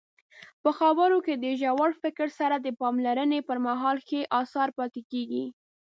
[0.63, 5.45] په خبرو کې د ژور فکر سره د پاملرنې پرمهال ښې اثار پاتې کیږي.